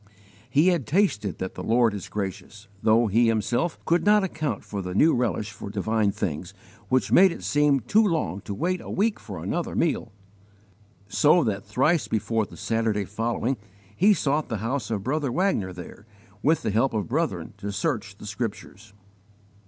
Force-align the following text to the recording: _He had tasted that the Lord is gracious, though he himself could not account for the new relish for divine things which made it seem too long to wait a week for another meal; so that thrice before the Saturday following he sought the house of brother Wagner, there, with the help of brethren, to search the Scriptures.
_He 0.49 0.69
had 0.69 0.87
tasted 0.87 1.37
that 1.37 1.53
the 1.53 1.61
Lord 1.61 1.93
is 1.93 2.09
gracious, 2.09 2.67
though 2.81 3.05
he 3.05 3.27
himself 3.27 3.77
could 3.85 4.03
not 4.03 4.23
account 4.23 4.63
for 4.63 4.81
the 4.81 4.95
new 4.95 5.13
relish 5.13 5.51
for 5.51 5.69
divine 5.69 6.11
things 6.11 6.55
which 6.89 7.11
made 7.11 7.31
it 7.31 7.43
seem 7.43 7.81
too 7.81 8.03
long 8.03 8.41
to 8.45 8.55
wait 8.55 8.81
a 8.81 8.89
week 8.89 9.19
for 9.19 9.37
another 9.43 9.75
meal; 9.75 10.11
so 11.07 11.43
that 11.43 11.63
thrice 11.67 12.07
before 12.07 12.47
the 12.47 12.57
Saturday 12.57 13.05
following 13.05 13.57
he 13.95 14.11
sought 14.15 14.49
the 14.49 14.57
house 14.57 14.89
of 14.89 15.03
brother 15.03 15.31
Wagner, 15.31 15.71
there, 15.71 16.07
with 16.41 16.63
the 16.63 16.71
help 16.71 16.95
of 16.95 17.07
brethren, 17.07 17.53
to 17.57 17.71
search 17.71 18.17
the 18.17 18.25
Scriptures. 18.25 18.93